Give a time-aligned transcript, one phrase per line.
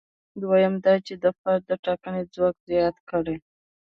[0.41, 3.37] دویم دا چې د فرد د ټاکنې ځواک زیات کړي.